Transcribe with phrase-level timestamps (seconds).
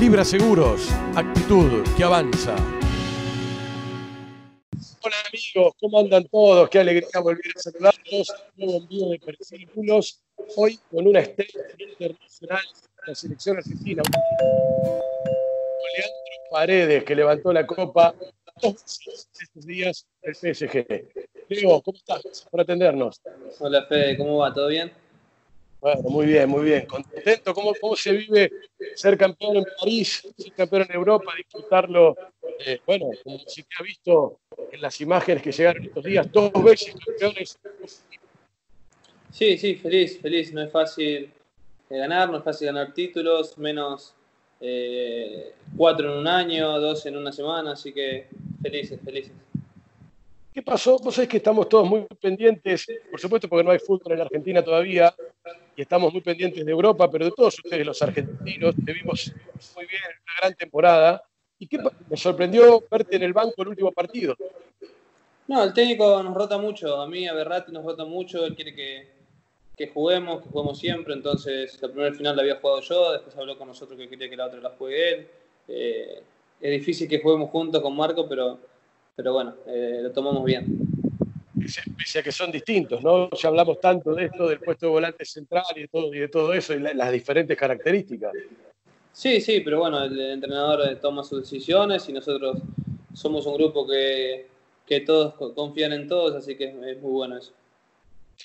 [0.00, 2.54] Libra Seguros, actitud que avanza.
[5.02, 6.68] Hola amigos, ¿cómo andan todos?
[6.68, 8.34] Qué alegría volver a saludarlos.
[8.56, 10.20] Nuevo envío de Persículos,
[10.56, 14.02] hoy con una estrella internacional de la selección argentina.
[15.94, 18.14] Leandro Paredes, que levantó la copa
[18.60, 21.08] dos veces estos días del PSG.
[21.48, 22.46] Leo, ¿cómo estás?
[22.50, 23.22] Por atendernos.
[23.60, 24.52] Hola Fede, ¿cómo va?
[24.52, 24.92] ¿Todo bien?
[25.86, 26.84] Bueno, muy bien, muy bien.
[26.84, 27.54] Contento.
[27.54, 28.50] ¿Cómo, cómo se vive
[28.96, 32.16] ser campeón en París, ser campeón en Europa, disfrutarlo?
[32.58, 34.40] Eh, bueno, como se te ha visto
[34.72, 37.60] en las imágenes que llegaron estos días, dos veces campeones.
[39.30, 40.52] Sí, sí, feliz, feliz.
[40.52, 41.30] No es fácil
[41.88, 44.12] eh, ganar, no es fácil ganar títulos, menos
[44.60, 48.26] eh, cuatro en un año, dos en una semana, así que
[48.60, 49.34] felices, felices.
[50.52, 50.98] ¿Qué pasó?
[50.98, 54.64] Vos sabés que estamos todos muy pendientes, por supuesto porque no hay fútbol en Argentina
[54.64, 55.14] todavía,
[55.76, 59.32] y estamos muy pendientes de Europa, pero de todos ustedes los argentinos, te vimos
[59.74, 61.22] muy bien en una gran temporada.
[61.58, 64.36] ¿Y qué me sorprendió verte en el banco el último partido?
[65.48, 68.74] No, el técnico nos rota mucho, a mí, a Berratti nos rota mucho, él quiere
[68.74, 69.08] que,
[69.76, 73.56] que juguemos, que juguemos siempre, entonces la primera final la había jugado yo, después habló
[73.56, 75.28] con nosotros que quería que la otra la juegue él.
[75.68, 76.22] Eh,
[76.60, 78.58] es difícil que juguemos juntos con Marco, pero
[79.16, 80.66] pero bueno, eh, lo tomamos bien.
[81.96, 83.30] Pese a que son distintos, ¿no?
[83.30, 86.28] Ya hablamos tanto de esto, del puesto de volante central y de todo, y de
[86.28, 88.32] todo eso, y las diferentes características.
[89.12, 92.58] Sí, sí, pero bueno, el entrenador eh, toma sus decisiones y nosotros
[93.14, 94.46] somos un grupo que,
[94.86, 97.52] que todos confían en todos, así que es muy bueno eso.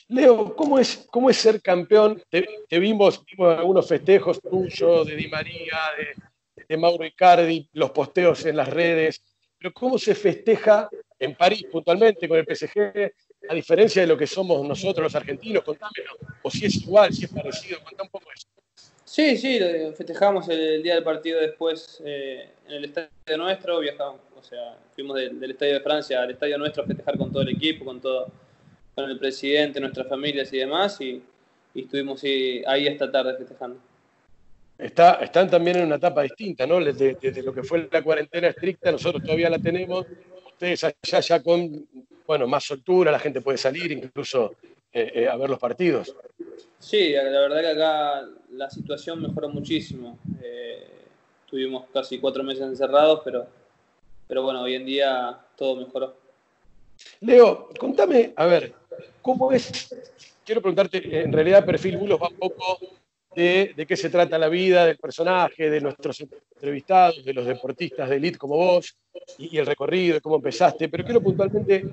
[0.08, 2.22] Leo, ¿cómo es, cómo es ser campeón?
[2.30, 8.46] Te, vimos, vimos algunos festejos tuyos, de Di María, de, de Mauro Icardi, los posteos
[8.46, 9.22] en las redes
[9.62, 10.90] pero ¿cómo se festeja
[11.22, 13.12] en París puntualmente con el PSG,
[13.48, 15.64] a diferencia de lo que somos nosotros los argentinos?
[15.64, 18.48] Contámelo, o si es igual, si es parecido, contá un poco eso.
[19.06, 19.60] Sí, sí,
[19.96, 25.18] festejamos el día del partido después eh, en el estadio nuestro, viajamos, o sea, fuimos
[25.18, 28.32] del, estadio de Francia al estadio nuestro a festejar con todo el equipo, con todo,
[28.96, 31.22] con el presidente, nuestras familias y demás, y,
[31.76, 33.80] estuvimos ahí esta tarde festejando
[34.82, 36.84] están también en una etapa distinta, ¿no?
[36.84, 40.08] Desde, lo que fue la cuarentena estricta, nosotros todavía la tenemos,
[40.62, 41.88] ustedes allá ya con,
[42.28, 44.56] bueno, más soltura, la gente puede salir incluso
[44.94, 46.16] eh, eh, a ver los partidos.
[46.78, 50.20] Sí, la verdad que acá la situación mejoró muchísimo.
[50.42, 50.88] Eh,
[51.50, 53.48] tuvimos casi cuatro meses encerrados, pero,
[54.28, 56.16] pero bueno, hoy en día todo mejoró.
[57.22, 58.74] Leo, contame, a ver,
[59.22, 59.96] ¿cómo es?
[60.46, 62.78] Quiero preguntarte, en realidad Perfil Bulos va un poco
[63.36, 68.18] de, qué se trata la vida del personaje, de nuestros entrevistados, de los deportistas de
[68.18, 68.96] elite como vos,
[69.38, 71.86] y, el recorrido, cómo empezaste, pero quiero puntualmente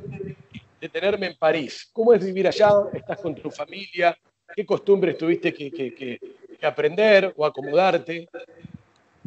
[0.81, 1.89] detenerme en París.
[1.93, 2.71] ¿Cómo es vivir allá?
[2.93, 4.17] ¿Estás con tu familia?
[4.55, 6.19] ¿Qué costumbres tuviste que,
[6.63, 8.29] aprender o acomodarte?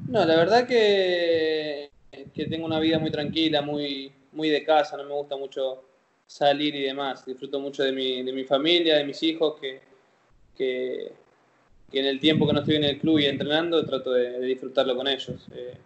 [0.07, 1.89] No, la verdad que,
[2.33, 5.83] que tengo una vida muy tranquila, muy, muy de casa, no me gusta mucho
[6.25, 7.25] salir y demás.
[7.25, 9.81] Disfruto mucho de mi, de mi familia, de mis hijos, que,
[10.57, 11.11] que,
[11.91, 14.96] y en el tiempo que no estoy en el club y entrenando trato de, disfrutarlo
[14.96, 15.47] con ellos.
[15.53, 15.78] Eh,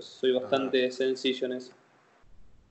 [0.00, 1.72] soy, bastante sencillo en eso.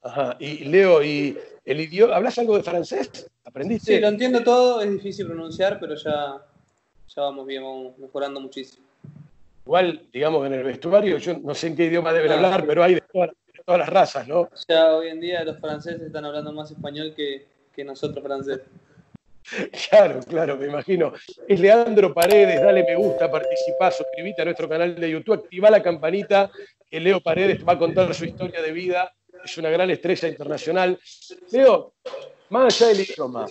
[0.02, 3.30] Ajá, y Leo, ¿y el idioma, hablas algo de francés?
[3.46, 3.96] ¿Aprendiste?
[3.96, 6.42] Sí, lo entiendo todo, es difícil pronunciar, pero ya,
[7.08, 8.86] ya vamos bien, vamos mejorando muchísimo.
[9.66, 12.96] Igual, digamos, en el vestuario, yo no sé en qué idioma deben hablar, pero hay
[12.96, 13.04] de
[13.66, 14.50] todas, las razas, ¿no?
[14.68, 18.68] Ya hoy en día los franceses están hablando más español que, que nosotros franceses.
[19.90, 21.14] Claro, claro, me imagino.
[21.48, 25.82] Es Leandro Paredes, dale me gusta, participá, suscribite a nuestro canal de YouTube, activa la
[25.82, 26.52] campanita,
[26.90, 31.00] que Leo Paredes va a contar su historia de vida, es una gran estrella internacional.
[31.52, 31.94] Leo,
[32.50, 33.48] más allá del idioma,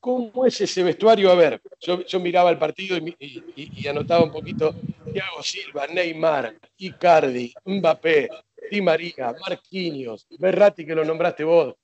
[0.00, 1.30] ¿cómo es ese vestuario?
[1.30, 4.74] A ver, yo, miraba el partido y, anotaba un poquito
[5.12, 8.28] Thiago Silva, Neymar, Icardi, Mbappé,
[8.70, 11.74] Di María, Marquinhos, Berratti, que lo nombraste vos.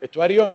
[0.00, 0.52] Vestuario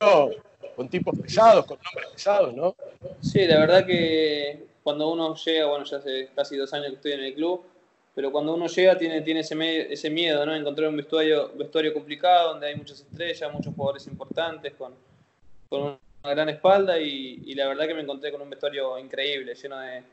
[0.75, 2.75] con tipos pesados, con nombres pesados, ¿no?
[3.21, 7.11] Sí, la verdad que cuando uno llega, bueno, ya hace casi dos años que estoy
[7.13, 7.63] en el club,
[8.13, 10.55] pero cuando uno llega tiene, tiene ese, ese miedo, ¿no?
[10.55, 14.93] Encontrar un vestuario, vestuario complicado, donde hay muchas estrellas, muchos jugadores importantes, con,
[15.69, 19.77] con una gran espalda y, la verdad que me encontré con un vestuario increíble, lleno
[19.79, 20.03] de,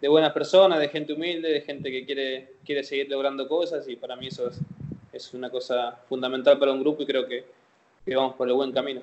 [0.00, 3.96] de, buenas personas, de gente humilde, de gente que quiere, quiere seguir logrando cosas y
[3.96, 4.58] para mí eso es,
[5.12, 7.44] es una cosa fundamental para un grupo y creo que,
[8.04, 9.02] que vamos por el buen camino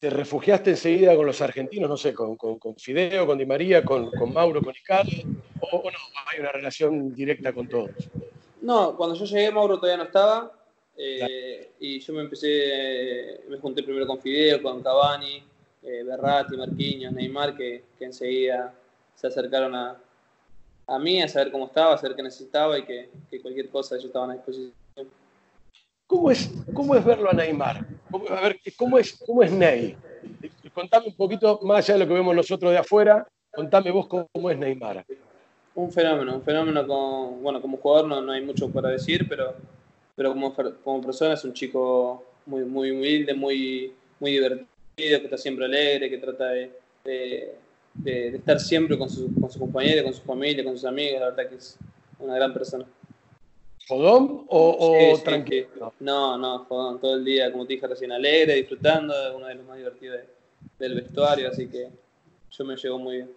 [0.00, 4.10] te refugiaste enseguida con los argentinos, no sé, con, con, Fideo, con Di María, con,
[4.10, 5.26] con Mauro, con Icardi,
[5.60, 5.98] o, no,
[6.32, 7.90] hay una relación directa con todos?
[8.62, 10.52] No, cuando yo llegué Mauro todavía no estaba,
[10.96, 15.44] eh, y yo me empecé, me junté primero con Fideo, con Cavani,
[15.82, 18.72] eh, Berratti, Marquinhos, Neymar, que, que, enseguida
[19.14, 20.00] se acercaron a,
[20.86, 23.10] a mí, a saber cómo estaba, a saber qué necesitaba y que,
[23.42, 24.72] cualquier cosa ellos estaban a disposición.
[26.06, 27.86] ¿Cómo es, cómo es verlo a Neymar?
[28.12, 29.96] A ver, ¿cómo es, cómo es Ney?
[30.74, 34.50] Contame un poquito, más allá de lo que vemos nosotros de afuera, contame vos cómo
[34.50, 35.04] es Neymar.
[35.74, 39.54] Un fenómeno, un fenómeno con, bueno, como jugador no, no hay mucho para decir, pero,
[40.16, 44.66] pero como, como persona es un chico muy, muy humilde, muy, muy divertido,
[44.96, 46.70] que está siempre alegre, que trata de,
[47.94, 51.30] de, estar siempre con su, con su compañero, con su familia, con sus amigos, la
[51.30, 51.78] verdad que es
[52.18, 52.84] una gran persona.
[53.90, 55.92] ¿Jodón o, tranquilo?
[55.98, 59.66] No, no, jodón, todo el día, como te dije recién, alegre, disfrutando, uno de los
[59.66, 60.20] más divertidos
[60.78, 61.88] del vestuario, así que
[62.52, 63.30] yo me llevo muy bien.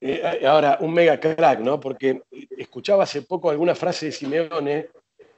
[0.00, 1.78] Eh, ahora, un mega crack, ¿no?
[1.78, 2.22] Porque
[2.56, 4.88] escuchaba hace poco alguna frase de Simeone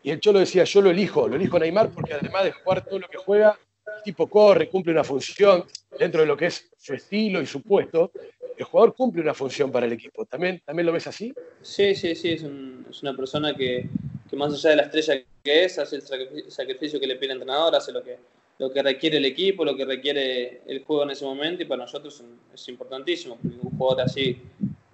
[0.02, 2.98] y el Cholo decía, yo lo elijo, lo elijo Neymar porque además de jugar todo
[2.98, 3.58] lo que juega,
[3.98, 5.66] el tipo corre, cumple una función
[5.98, 8.10] dentro de lo que es su estilo y su puesto.
[8.56, 10.24] El jugador cumple una función para el equipo.
[10.24, 11.34] ¿También, también lo ves así?
[11.60, 13.86] Sí, sí, sí, es, es una persona que,
[14.30, 16.02] que, más allá de la estrella que es, hace el
[16.50, 18.16] sacrificio que le pide el entrenador, hace lo que,
[18.58, 21.82] lo que requiere el equipo, lo que requiere el juego en ese momento y para
[21.82, 22.22] nosotros
[22.54, 24.40] es importantísimo, porque un jugador así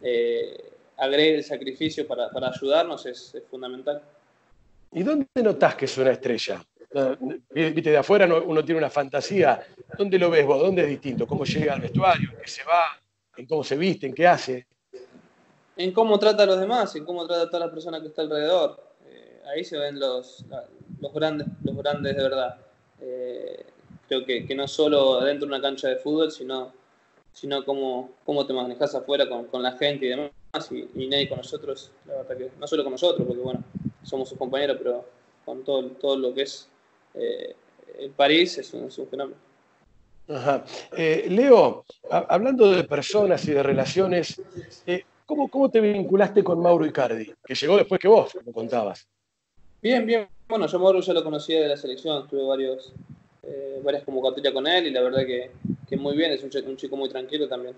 [0.03, 4.00] eh, agregue el sacrificio para, para ayudarnos es, es, fundamental.
[4.93, 6.65] ¿Y dónde notas que es una estrella?
[7.50, 9.61] Viste, de afuera uno tiene una fantasía.
[9.99, 10.61] ¿Dónde lo ves vos?
[10.61, 11.27] ¿Dónde es distinto?
[11.27, 12.31] ¿Cómo llega al vestuario?
[12.31, 12.85] ¿En qué se va?
[13.37, 14.06] ¿En cómo se viste?
[14.06, 14.67] ¿En qué hace?
[15.77, 18.23] En cómo trata a los demás, en cómo trata a todas las personas que está
[18.23, 18.86] alrededor.
[19.46, 20.44] Ahí se ven los,
[21.00, 22.56] los, grandes, los grandes de verdad.
[23.00, 23.64] Eh,
[24.08, 26.72] creo que, que, no solo dentro de una cancha de fútbol, sino,
[27.32, 30.32] sino cómo, cómo te manejas afuera con, con, la gente y demás.
[30.70, 33.62] Y, y con nosotros, la verdad que no solo con nosotros, porque bueno,
[34.02, 35.04] somos sus compañeros, pero
[35.44, 36.69] con todo, todo lo que es
[37.14, 37.54] eh,
[37.98, 39.38] el París es un, fenómeno.
[40.28, 40.64] Ajá.
[40.96, 44.43] Eh, Leo, hablando de personas y de relaciones,
[45.25, 47.32] ¿cómo, ¿cómo, te vinculaste con Mauro Icardi?
[47.44, 49.06] Que llegó después que vos, como contabas.
[49.87, 50.27] Bien, bien.
[50.49, 52.93] Bueno, yo Mauro ya lo conocía de la selección, tuve varios,
[53.85, 55.53] varias convocatorias con él y la verdad que,
[55.88, 57.77] que muy bien, es un, chico muy tranquilo también.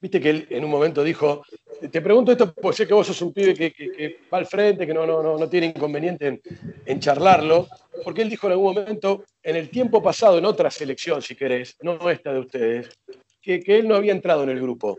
[0.00, 1.44] Viste que él en un momento dijo,
[1.88, 4.92] te pregunto esto porque sé que vos sos un pibe que, va al frente, que
[4.92, 6.40] no, no, no, tiene inconveniente
[6.84, 7.68] en, charlarlo,
[8.02, 11.76] porque él dijo en algún momento, en el tiempo pasado, en otra selección, si querés,
[11.80, 12.88] no esta de ustedes,
[13.40, 14.98] que, él no había entrado en el grupo.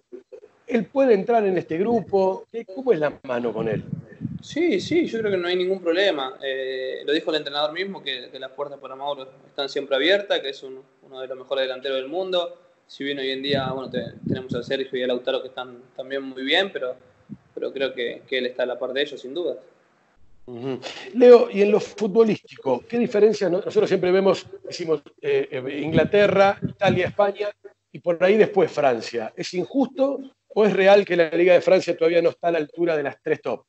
[0.66, 2.46] ¿Él puede entrar en este grupo?
[2.74, 3.84] ¿Cómo es la mano con él?
[4.42, 6.38] Sí, sí, yo creo que no hay ningún problema.
[6.42, 10.50] Eh, lo dijo el entrenador mismo, que, las puertas para Mauro están siempre abiertas, que
[10.50, 12.58] es uno de los mejores delanteros del mundo
[12.90, 13.92] si bien hoy en día bueno,
[14.28, 16.96] tenemos a Sergio y a Lautaro que están también muy bien, pero,
[17.54, 19.58] pero creo que, él está a la par de ellos, sin duda.
[21.14, 23.48] Leo, y en lo futbolístico, ¿qué diferencia?
[23.48, 27.50] Nosotros siempre vemos, decimos, eh, eh, Inglaterra, Italia, España,
[27.92, 29.32] y por ahí después Francia.
[29.36, 32.58] ¿Es injusto o es real que la Liga de Francia todavía no está a la
[32.58, 33.64] altura de las tres top?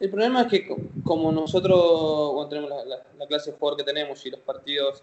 [0.00, 4.40] El problema es que como nosotros tenemos la, clase de jugador que tenemos y los
[4.40, 5.02] partidos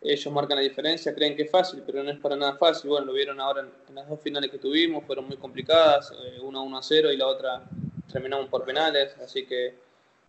[0.00, 2.90] ellos marcan la diferencia, creen que es fácil, pero no es para nada fácil.
[2.90, 6.60] Bueno, lo vieron ahora en, las dos finales que tuvimos, fueron muy complicadas, eh, una
[6.60, 7.64] 1 a 0 y la otra
[8.12, 9.74] terminamos por penales, así que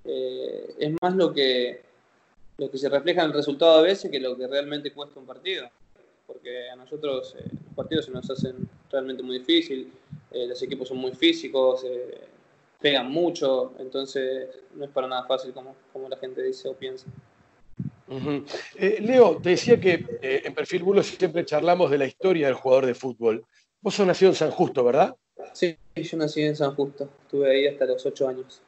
[0.04, 1.82] eh, es más lo que,
[2.58, 5.28] lo que se refleja en el resultado a veces que lo que realmente cuesta un
[5.28, 5.70] partido.
[6.26, 9.92] Porque a nosotros eh, los partidos se nos hacen realmente muy difícil,
[10.32, 11.84] los equipos son muy físicos,
[12.80, 17.08] pegan mucho, entonces no es para nada fácil como, como la gente dice o piensa.
[18.76, 22.56] Eh, Leo, te decía que eh, en Perfil Bulo siempre charlamos de la historia del
[22.56, 23.46] jugador de fútbol.
[23.82, 25.16] Vos sos nacido en San Justo, ¿verdad?
[25.54, 27.10] Sí, yo nací en San Justo.
[27.24, 28.62] Estuve ahí hasta los ocho años.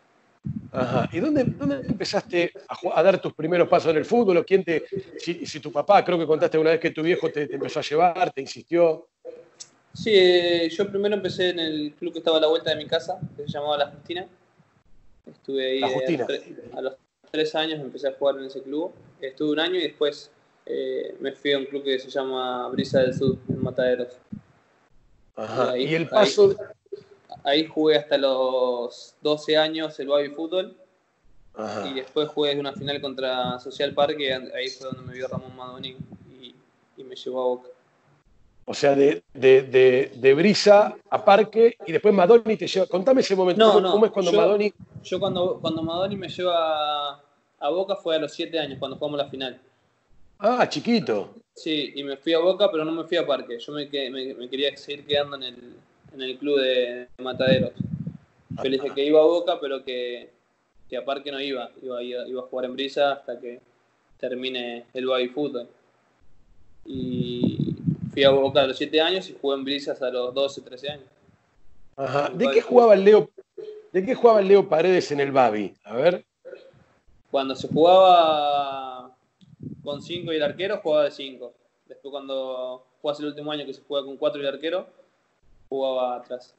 [0.72, 1.10] Ajá.
[1.12, 2.51] ¿Y dónde, empezaste
[2.93, 4.38] a, dar tus primeros pasos en el fútbol?
[4.38, 4.86] ¿O quién te,
[5.17, 8.31] si, tu papá, creo que contaste una vez que tu viejo te, empezó a llevar,
[8.31, 9.07] te insistió?
[9.93, 12.86] Sí, eh, yo primero empecé en el club que estaba a la vuelta de mi
[12.86, 14.27] casa, que se llamaba La Justina.
[15.25, 16.27] Estuve ahí la Justina.
[16.75, 16.93] a los
[17.31, 18.93] tres años empecé a jugar en ese club.
[19.19, 20.31] Estuve un año y después
[20.65, 24.17] eh, me fui a un club que se llama Brisa del Sur, en Mataderos.
[25.36, 25.77] Ajá.
[25.77, 26.55] y el paso.
[27.43, 30.75] Ahí, jugué hasta los 12 años el baby fútbol.
[31.89, 35.53] Y después jugué una final contra Social Park y ahí fue donde me vio Ramón
[35.58, 35.98] Madoni
[36.39, 36.55] y,
[36.96, 37.69] y me llevó a Boca.
[38.71, 42.85] O sea, de, de, de, Brisa a Parque y después Madoni te lleva.
[42.85, 43.81] Contame ese momento.
[43.81, 44.71] ¿Cómo, es cuando Madoni.?
[45.03, 49.17] Yo, cuando, cuando Madoni me lleva a Boca fue a los siete años, cuando jugamos
[49.17, 49.59] la final.
[50.38, 51.33] Ah, chiquito.
[51.55, 53.57] Sí, y me fui a Boca, pero no me fui a Parque.
[53.57, 55.73] Yo me, me, quería seguir quedando en el,
[56.13, 57.71] en el club de, Mataderos.
[58.51, 60.29] Yo le dije que iba a Boca, pero que,
[60.88, 61.71] que a Parque no iba.
[61.81, 62.21] Iba, iba.
[62.21, 63.61] a jugar en Brisa hasta que
[64.19, 65.67] termine el baby fútbol.
[66.85, 67.58] Y
[68.11, 70.89] fui a Boca a los 7 años y jugué en Brisas a los 12, 13
[70.89, 71.05] años.
[71.95, 72.29] Ajá.
[72.29, 73.29] ¿De qué jugaba el Leo?
[73.91, 75.73] ¿De qué jugaba el Leo Paredes en el Babi?
[75.83, 76.25] A ver.
[77.31, 79.15] Cuando se jugaba
[79.83, 81.53] con 5 y el arquero, jugaba de 5.
[81.87, 84.87] Después cuando jugaba el último año que se juega con 4 y el arquero,
[85.67, 86.55] jugaba atrás.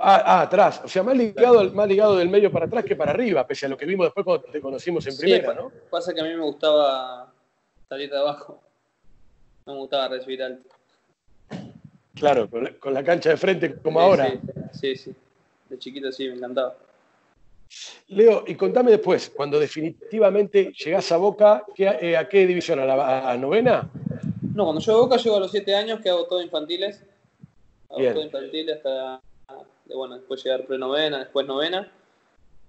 [0.00, 0.80] Ah, ah, atrás.
[0.84, 3.68] O sea, más ligado, más ligado del medio para atrás que para arriba, pese a
[3.68, 5.70] lo que vimos después cuando te conocimos en primera, ¿no?
[5.90, 7.32] Pasa que a mí me gustaba
[7.88, 8.60] salir de abajo.
[9.66, 10.68] No me gustaba recibir alto.
[12.14, 14.32] Claro, con la, cancha de frente como ahora.
[14.72, 15.14] Sí, sí,
[15.68, 16.76] De chiquito sí, me encantaba.
[18.08, 22.78] Leo, y contame después, cuando definitivamente llegás a Boca, eh, ¿a qué división?
[22.80, 23.88] ¿A la novena?
[24.54, 27.02] No, cuando llego a Boca llego a los siete años, que hago todo infantiles.
[27.88, 29.20] Hago todo infantiles hasta,
[29.94, 31.90] bueno, después llegar pre-novena, después novena.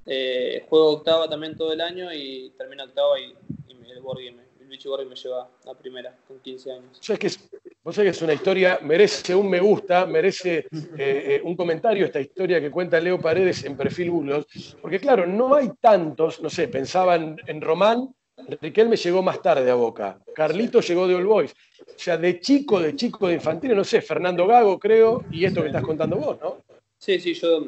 [0.06, 3.36] Eh, juego octava también todo el año y termino octava y,
[3.70, 7.00] el Borghi me, bicho Borghi me lleva a primera con 15 años.
[7.00, 7.40] O sea, que es,
[7.84, 12.06] vos sabés que es una historia, merece un me gusta, merece eh, eh, un comentario
[12.06, 14.48] esta historia que cuenta Leo Paredes en Perfil Bulos,
[14.82, 18.14] porque claro, no hay tantos, no sé, pensaban en Román,
[18.60, 22.80] Riquelme llegó más tarde a Boca, Carlito llegó de All Boys, o sea, de chico,
[22.80, 26.40] de chico de infantil, no sé, Fernando Gago creo, y esto que estás contando vos,
[26.42, 26.64] ¿no?
[26.98, 27.64] Sí, sí, yo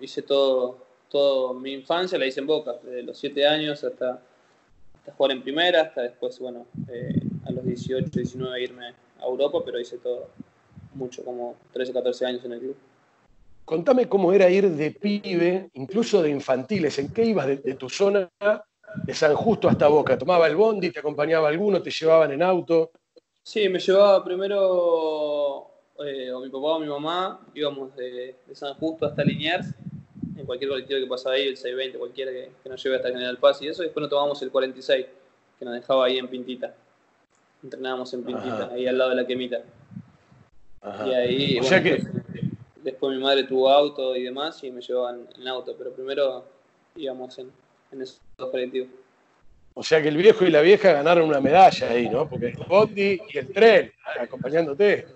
[0.00, 0.78] hice todo,
[1.10, 4.22] todo mi infancia, la hice en Boca, desde los 7 años hasta,
[5.00, 9.58] hasta jugar en primera, hasta después, bueno, eh, a los 18, 19 irme a Europa,
[9.64, 10.28] pero hice todo
[10.94, 12.76] mucho, como 13 o 14 años en el club.
[13.64, 18.28] Contame cómo era ir de pibe, incluso de infantiles, ¿en qué ibas de, tu zona
[19.06, 20.18] de San Justo hasta Boca?
[20.18, 22.90] ¿Tomaba el bondi, te acompañaba alguno, te llevaban en auto?
[23.42, 25.70] Sí, me llevaba primero
[26.04, 29.68] eh, o mi papá o mi mamá, íbamos de, San Justo hasta Liniers,
[30.40, 33.62] en cualquier colectivo que pasaba ahí, el 620, cualquiera que, nos lleve hasta General Paz
[33.62, 35.06] y eso, y después nos tomábamos el 46,
[35.58, 36.74] que nos dejaba ahí en Pintita.
[37.62, 39.62] Entrenábamos en Pintita, ahí al lado de la quemita.
[41.06, 42.02] Y ahí, o sea que...
[42.82, 46.44] después, mi madre tuvo auto y demás y me llevaban en auto, pero primero
[46.96, 47.52] íbamos en,
[47.92, 48.88] en esos dos colectivos.
[49.74, 52.28] O sea que el viejo y la vieja ganaron una medalla ahí, ¿no?
[52.28, 55.06] Porque el bondi y el tren acompañándote.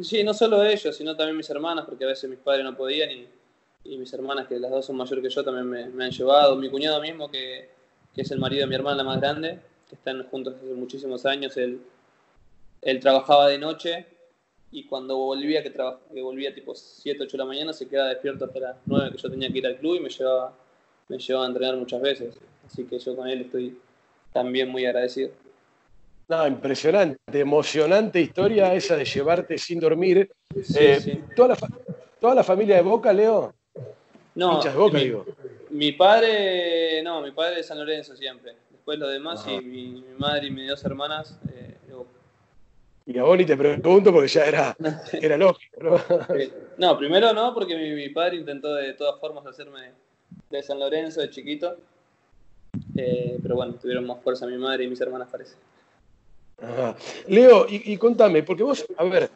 [0.00, 3.10] Sí, no solo ellos, sino también mis hermanas, porque a veces mis padres no podían
[3.10, 3.26] y,
[3.98, 6.56] mis hermanas, que las dos son mayores que yo, también me, han llevado.
[6.56, 7.70] Mi cuñado mismo, que,
[8.16, 11.56] es el marido de mi hermana, la más grande, que están juntos hace muchísimos años,
[11.56, 11.80] él,
[12.80, 14.06] él trabajaba de noche
[14.72, 18.46] y cuando volvía, que, que volvía tipo 7, 8 de la mañana, se quedaba despierto
[18.46, 20.56] hasta las 9 que yo tenía que ir al club y me llevaba,
[21.08, 22.36] me llevaba a entrenar muchas veces.
[22.66, 23.78] Así que yo con él estoy
[24.32, 25.30] también muy agradecido.
[26.28, 30.30] No, impresionante, emocionante historia esa de llevarte sin dormir.
[30.74, 31.56] Eh, ¿toda, la
[32.20, 33.54] ¿Toda la familia de Boca, Leo?
[34.36, 35.24] No, Boca, mi, digo.
[35.70, 38.54] mi padre, no, mi padre de San Lorenzo siempre.
[38.70, 41.78] Después los demás y mi, madre y mis dos hermanas eh,
[43.06, 44.76] Y a Boni te pregunto porque ya era,
[45.12, 46.00] era lógico, ¿no?
[46.76, 49.92] no, primero no, porque mi, padre intentó de todas formas hacerme
[50.50, 51.74] de San Lorenzo de chiquito.
[52.94, 55.56] Eh, pero bueno, tuvieron más fuerza mi madre y mis hermanas, parece.
[57.26, 59.30] Leo, y, contame, porque vos, a ver,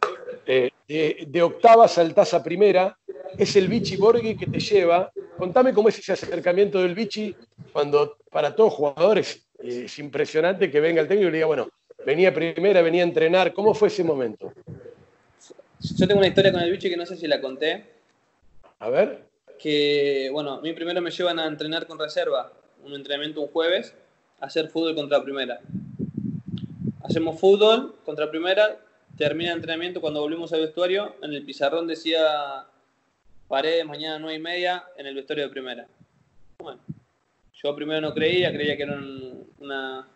[0.45, 2.97] eh, de, octava saltás a primera,
[3.37, 5.11] es el Vichy Borghi que te lleva.
[5.37, 7.35] Contame cómo es ese acercamiento del Vichy
[7.71, 11.69] cuando para todos jugadores eh, es impresionante que venga el técnico y le diga, bueno,
[12.05, 13.53] venía primera, venía a entrenar.
[13.53, 14.51] ¿Cómo fue ese momento?
[15.79, 17.85] Yo tengo una historia con el Vichy que no sé si la conté.
[18.79, 19.23] A ver.
[19.57, 22.51] Que, bueno, a mí primero me llevan a entrenar con reserva,
[22.83, 23.93] un entrenamiento un jueves,
[24.39, 25.61] a hacer fútbol contra primera
[27.03, 28.77] hacemos fútbol contra primera,
[29.21, 32.65] termina el entrenamiento, cuando volvimos al vestuario, en el pizarrón decía
[33.47, 35.87] Paredes mañana nueve y media en el vestuario de primera.
[36.57, 36.79] Bueno,
[37.53, 38.99] yo primero no creía, creía que era
[39.59, 40.07] una,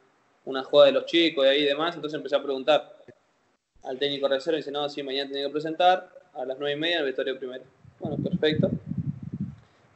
[0.45, 2.95] una joda de los chicos y ahí y demás, entonces empecé a preguntar
[3.83, 6.79] al técnico reserva y dice, no, sí, mañana tenía que presentar a las nueve y
[6.79, 7.63] media en el vestuario de primera.
[7.99, 8.71] Bueno, perfecto.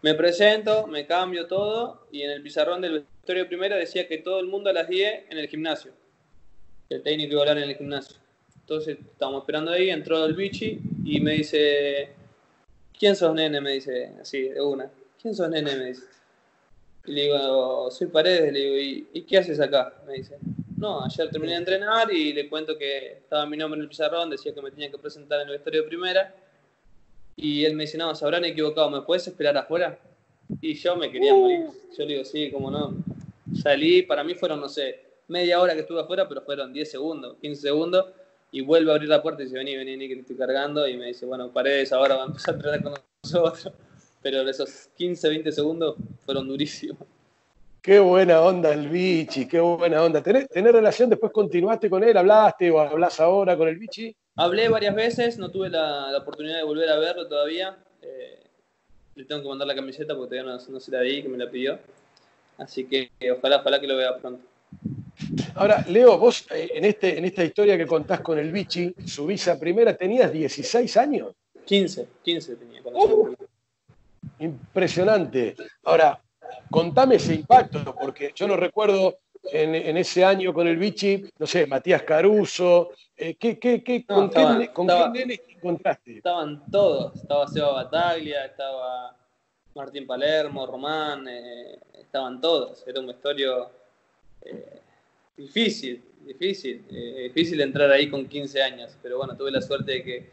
[0.03, 4.19] Me presento, me cambio todo y en el pizarrón del vestuario de primera decía que
[4.19, 5.93] todo el mundo a las 10 en el gimnasio
[6.89, 8.17] el técnico iba a hablar en el gimnasio.
[8.69, 12.09] Entonces estábamos esperando ahí, entró el bichi y me dice,
[12.95, 13.59] ¿quién sos nene?
[13.59, 14.91] Me dice, así, de una.
[15.19, 15.75] ¿Quién sos nene?
[15.75, 16.03] Me dice.
[17.05, 20.03] Y le digo, soy Paredes, le digo, ¿y, qué haces acá?
[20.05, 20.37] Me dice.
[20.77, 24.29] No, ayer terminé de entrenar y le cuento que estaba mi nombre en el pizarrón,
[24.29, 26.35] decía que me tenía que presentar en el vestuario de primera.
[27.37, 29.97] Y él me dice, no, se habrán equivocado, ¿me puedes esperar afuera?
[30.61, 31.65] Y yo me quería morir.
[31.97, 33.03] Yo le digo, sí, cómo no.
[33.63, 37.37] Salí, para mí fueron, no sé, media hora que estuve afuera, pero fueron 10 segundos,
[37.41, 38.05] 15 segundos,
[38.51, 40.87] y vuelve a abrir la puerta y dice, vení, vení, vení, que te estoy cargando,
[40.87, 43.73] y me dice, bueno, paredes, ahora va a empezar a entrenar con nosotros.
[44.21, 47.07] Pero esos 15, 20 segundos fueron durísimos.
[47.81, 50.21] Qué buena onda el bichi, qué buena onda.
[50.21, 51.09] ¿Tenés, relación?
[51.09, 52.17] ¿Después continuaste con él?
[52.17, 54.13] ¿Hablaste o hablas ahora con el bichi?
[54.35, 57.77] Hablé varias veces, no tuve la, oportunidad de volver a verlo todavía.
[58.01, 58.43] Eh,
[59.15, 61.37] le tengo que mandar la camiseta porque todavía no, no se la di, que me
[61.37, 61.79] la pidió.
[62.57, 64.43] Así que ojalá, ojalá que lo vea pronto.
[65.55, 69.25] Ahora, Leo, vos eh, en, este, en esta historia que contás con el Vichy, su
[69.25, 71.33] visa primera, tenías 16 años.
[71.65, 72.81] 15, 15 tenía.
[72.83, 73.35] Uh,
[74.39, 75.55] impresionante.
[75.83, 76.19] Ahora,
[76.69, 79.17] contame ese impacto, porque yo no recuerdo
[79.51, 84.29] en, ese año con el Vichy, no sé, Matías Caruso, eh, ¿qué, qué, qué, ¿con,
[84.29, 86.17] qué, con qué encontraste?
[86.17, 89.15] Estaban todos, estaba Seba Bataglia, estaba
[89.75, 93.69] Martín Palermo, Román, eh, estaban todos, era un vestuario
[94.41, 94.81] eh,
[95.39, 96.83] difícil, difícil,
[97.23, 100.29] difícil entrar ahí con 15 años, pero bueno, tuve la suerte de que,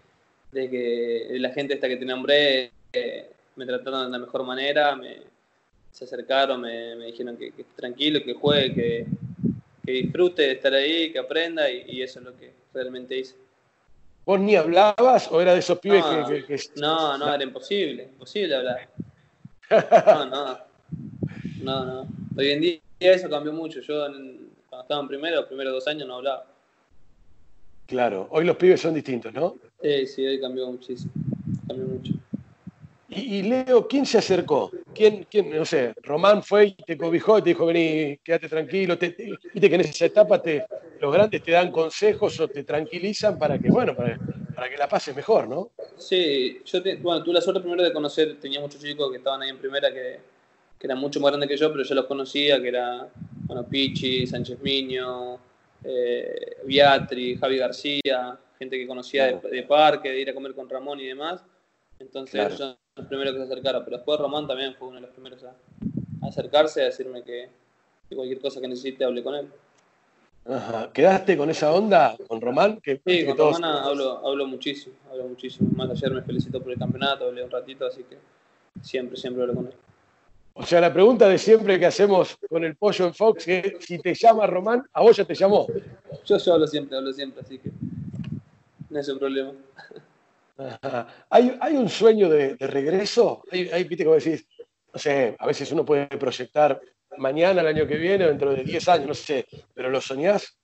[0.53, 2.73] de que la gente esta que te nombré
[3.57, 5.19] me trataron de la mejor manera, me,
[5.91, 9.07] se acercaron, me, dijeron que, tranquilo, que juegue, que,
[9.93, 13.37] disfrute de estar ahí, que aprenda y, eso es lo que realmente hice.
[14.25, 18.89] ¿Vos ni hablabas o era de esos pibes que, No, no, era imposible, imposible hablar.
[19.69, 20.59] No, no,
[21.63, 22.09] no, no.
[22.37, 23.81] Hoy en día eso cambió mucho.
[23.81, 24.07] Yo
[24.77, 26.47] cuando estaba en primero, los primeros dos años no hablaba.
[27.87, 29.57] Claro, hoy los pibes son distintos, ¿no?
[29.81, 31.13] Sí, sí, hoy cambió muchísimo,
[31.67, 32.13] cambió mucho.
[33.09, 34.71] Y, Leo, ¿quién se acercó?
[34.93, 38.99] ¿Quién, quién, no sé, Román fue y te cobijó y te dijo, vení, quédate tranquilo.
[38.99, 40.67] Viste que en esa etapa te,
[41.01, 44.19] los grandes te dan consejos o te tranquilizan para que, bueno, para,
[44.69, 45.71] que la pases mejor, ¿no?
[45.97, 49.51] Sí, yo bueno, tuve la suerte primero de conocer, tenía muchos chicos que estaban ahí
[49.51, 50.19] en primera que,
[50.79, 53.09] que eran mucho más grandes que yo, pero yo los conocía, que era,
[53.47, 55.39] bueno, Pichi, Sánchez Miño,
[55.85, 56.57] eh,
[57.41, 61.43] Javi García, gente que conocía de, parque, de ir a comer con Ramón y demás.
[61.99, 65.45] Entonces los primeros que se acercaron, pero después Román también fue uno de los primeros
[65.45, 65.55] a,
[66.27, 67.49] acercarse, a decirme que,
[68.15, 69.49] cualquier cosa que necesite hable con él.
[70.45, 70.91] Ajá.
[70.93, 72.81] ¿Quedaste con esa onda con Román?
[72.81, 75.71] Que, sí, con Román hablo, hablo muchísimo, hablo muchísimo.
[75.75, 78.17] Más ayer me felicitó por el campeonato, hablé un ratito, así que
[78.81, 79.75] siempre, siempre hablo con él.
[80.59, 83.99] O sea, la pregunta de siempre que hacemos con el pollo en Fox es si
[83.99, 85.67] te llama Román, a vos ya te llamó.
[86.25, 87.71] Yo, yo hablo siempre, hablo siempre, así que
[88.89, 89.53] no es un problema.
[91.29, 93.43] ¿Hay, un sueño de, regreso?
[93.53, 94.47] Hay, viste como decís,
[94.95, 96.81] no sé, a veces uno puede proyectar
[97.19, 100.57] mañana, el año que viene, dentro de 10 años, no sé, pero ¿lo soñás?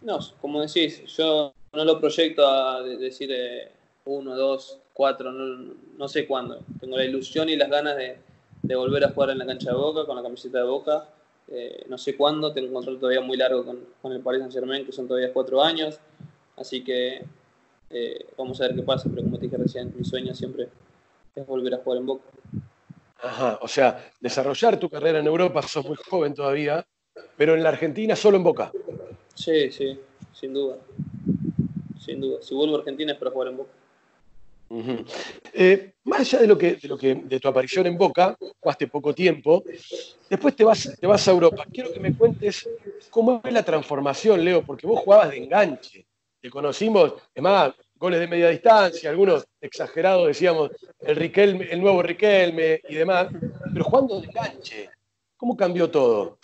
[0.00, 3.72] No, como decís, yo no lo proyecto a decir eh,
[4.04, 6.60] uno, dos, cuatro, no, sé cuándo.
[6.78, 8.18] Tengo la ilusión y las ganas de,
[8.74, 11.08] volver a jugar en la cancha de Boca, con la camiseta de Boca.
[11.48, 14.54] Eh, no sé cuándo, tengo un contrato todavía muy largo con, con el Paris Saint
[14.54, 15.98] Germain, que son todavía cuatro años.
[16.56, 17.24] Así que
[17.90, 20.68] eh, vamos a ver qué pasa, pero como te dije recién, mi sueño siempre
[21.34, 22.24] es volver a jugar en Boca.
[23.22, 26.86] Ajá, o sea, desarrollar tu carrera en Europa, sos muy joven todavía,
[27.36, 28.72] pero en la Argentina solo en Boca.
[29.34, 29.98] Sí, sí,
[30.32, 30.76] sin duda.
[31.98, 32.42] Sin duda.
[32.42, 33.70] Si vuelvo a Argentina es para jugar en Boca.
[35.52, 38.88] Eh, más allá de lo que, de lo que de tu aparición en Boca, jugaste
[38.88, 39.62] poco tiempo,
[40.28, 41.64] después te vas, te vas a Europa.
[41.72, 42.68] Quiero que me cuentes
[43.10, 46.06] cómo es la transformación, Leo, porque vos jugabas de enganche.
[46.40, 52.02] Te conocimos, es más, goles de media distancia, algunos exagerados decíamos el, Riquelme, el nuevo
[52.02, 53.28] Riquelme y demás,
[53.72, 54.90] pero jugando de enganche,
[55.36, 56.38] ¿cómo cambió todo?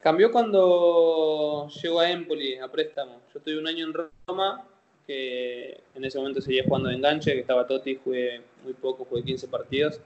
[0.00, 3.20] Cambió cuando llegó a Empoli a préstamo.
[3.32, 3.94] Yo estuve un año en
[4.26, 4.66] Roma,
[5.10, 9.24] que en ese momento seguía jugando de enganche, que estaba Totti, jugué muy poco, jugué
[9.24, 10.00] 15 partidos.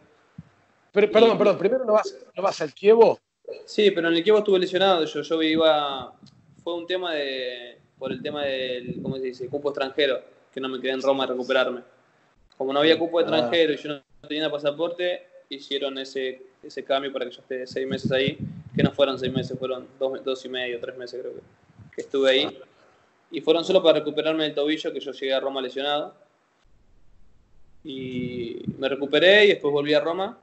[0.92, 3.20] Pero, perdón, perdón, primero no vas, no vas al Kievo.
[3.66, 5.04] Sí, pero en el Kievo estuve lesionado.
[5.04, 6.14] Yo, yo iba.
[6.62, 7.76] Fue un tema de.
[7.98, 9.02] por el tema del.
[9.02, 9.46] ¿Cómo se dice?
[9.48, 11.82] Cupo extranjero que no me quedé en Roma a recuperarme.
[12.56, 13.22] Como no había cupo ah.
[13.22, 17.86] extranjero y yo no tenía pasaporte, hicieron ese, ese cambio para que yo esté seis
[17.86, 18.38] meses ahí,
[18.74, 21.40] que no fueron seis meses, fueron dos, dos y medio, tres meses creo que,
[21.94, 22.58] que estuve ahí.
[23.30, 26.14] Y fueron solo para recuperarme del tobillo, que yo llegué a Roma lesionado.
[27.82, 30.38] Y me recuperé y después volví a Roma.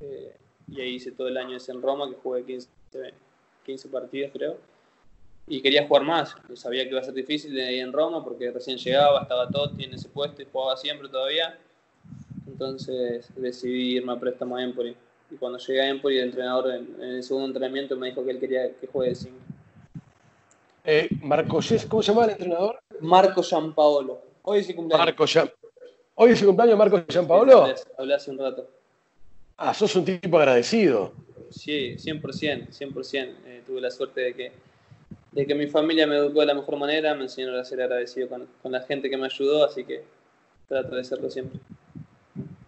[0.00, 0.36] Eh,
[0.68, 2.68] y ahí hice todo el año ese en Roma, que jugué 15,
[3.64, 4.72] 15 partidos creo
[5.46, 6.34] y quería jugar más.
[6.54, 9.84] Sabía que iba a ser difícil de ahí en Roma porque recién llegaba, estaba Totti
[9.84, 11.58] en ese puesto y jugaba siempre todavía.
[12.46, 14.96] Entonces decidí irme a préstamo a Empoli.
[15.30, 18.40] Y cuando llegué a Empoli, el entrenador en, el segundo entrenamiento me dijo que él
[18.40, 19.36] quería que juegue de 5.
[20.84, 22.80] Eh, Marco, ¿cómo se llama el entrenador?
[23.00, 24.20] Marco Giampaolo.
[24.42, 25.06] Hoy es su cumpleaños.
[25.06, 25.24] Marco
[26.14, 27.66] ¿Hoy es su cumpleaños Marco Giampaolo?
[27.98, 28.68] hablé, hace un rato.
[29.56, 31.12] Ah, sos un tipo agradecido.
[31.50, 33.34] Sí, 100%, 100%.
[33.46, 34.52] Eh, tuve la suerte de que
[35.32, 38.28] de que mi familia me educó de la mejor manera, me enseñó a ser agradecido
[38.28, 40.04] con, la gente que me ayudó, así que
[40.68, 41.58] trato de serlo siempre.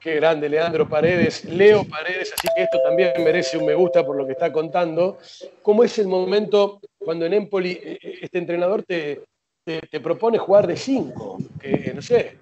[0.04, 4.14] Qué grande, Leandro Paredes, Leo Paredes, así que esto también merece un me gusta por
[4.14, 5.16] lo que está contando.
[5.62, 9.22] ¿Cómo es el momento cuando en Empoli eh, eh, este entrenador te,
[9.64, 11.38] te, propone jugar de cinco?
[11.58, 12.36] Que, no sé,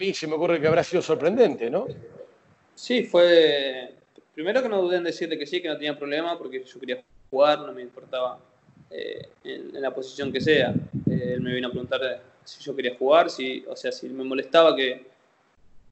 [0.00, 1.86] mí se me ocurre que habrá sido sorprendente, ¿no?
[2.74, 3.92] Sí, fue.
[4.34, 7.04] Primero que no dudé en decirle que sí, que no tenía problema, porque yo quería
[7.28, 8.38] jugar, no me importaba
[8.90, 10.72] eh, en, la posición que sea.
[11.10, 14.74] Él me vino a preguntar si yo quería jugar, si, o sea, si me molestaba
[14.74, 15.11] que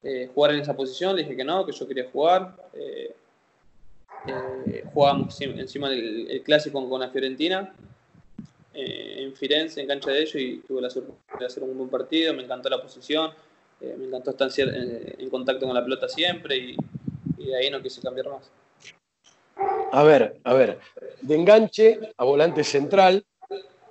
[0.02, 2.56] eh, jugar en esa posición, le dije que no, que yo quería jugar.
[4.92, 7.74] jugamos encima del clásico con la Fiorentina,
[8.72, 12.34] en Firenze, en cancha de ellos, y tuve la suerte de hacer un buen partido,
[12.34, 13.30] me encantó la posición
[13.80, 16.76] eh, me encantó estar en, contacto con la pelota siempre y,
[17.38, 18.50] de ahí no quise cambiar más.
[19.92, 20.78] A ver, a ver,
[21.22, 23.24] de enganche a volante central,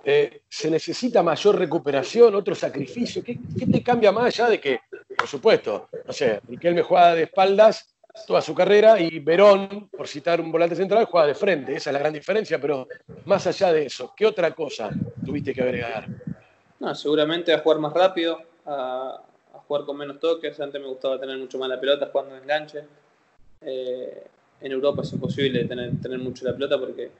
[0.03, 3.23] eh, ¿se necesita mayor recuperación, otro sacrificio?
[3.23, 3.39] ¿Qué,
[3.71, 4.81] te cambia más allá de que,
[5.17, 10.41] por supuesto, no sé, me juega de espaldas toda su carrera y Verón, por citar
[10.41, 11.75] un volante central, juega de frente?
[11.75, 12.87] Esa es la gran diferencia, pero
[13.25, 14.89] más allá de eso, ¿qué otra cosa
[15.25, 16.07] tuviste que agregar?
[16.79, 19.21] No, seguramente a jugar más rápido, a,
[19.67, 20.59] jugar con menos toques.
[20.59, 22.83] Antes me gustaba tener mucho más la pelota jugando en enganche.
[23.61, 24.23] Eh,
[24.61, 27.11] en Europa es imposible tener, tener mucho la pelota porque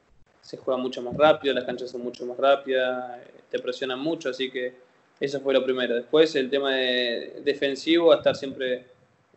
[0.50, 4.30] se juega mucho más rápido, las canchas son mucho más rápidas, eh, te presionan mucho,
[4.30, 4.74] así que
[5.20, 5.96] eso fue lo primero.
[5.96, 8.86] Después el tema de defensivo, estar siempre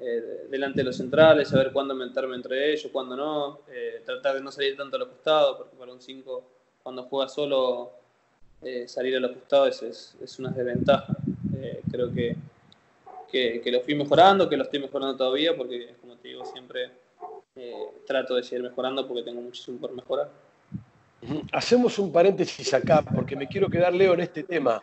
[0.00, 3.60] eh, delante de los centrales, saber cuándo meterme entre ellos, cuándo no,
[4.06, 6.44] tratar de no salir tanto a los costados, porque para un 5
[6.82, 7.92] cuando juega solo
[8.86, 11.14] salir a los costados es, una desventaja.
[11.90, 12.36] creo que
[13.32, 16.90] que, lo fui mejorando, que lo estoy mejorando todavía, porque como te digo, siempre
[17.56, 17.74] eh,
[18.06, 20.30] trato de seguir mejorando porque tengo muchísimo por mejorar.
[21.52, 24.82] Hacemos un paréntesis acá, porque me quiero quedar, Leo, en este tema.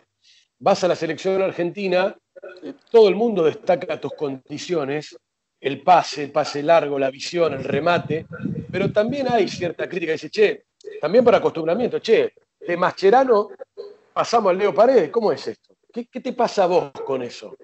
[0.58, 2.16] Vas a la selección argentina,
[2.62, 5.16] eh, todo el mundo destaca tus condiciones,
[5.60, 8.26] el pase, el pase largo, la visión, el remate,
[8.70, 10.64] pero también hay cierta crítica, dice, che,
[11.00, 13.50] también por acostumbramiento, che, de Mascherano
[14.12, 15.74] pasamos al Leo Paredes, ¿cómo es esto?
[15.92, 17.56] ¿Qué, ¿Qué, te pasa a vos con eso?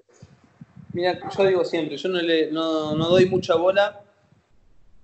[0.93, 4.01] Mira, yo digo siempre, yo no, doy mucha bola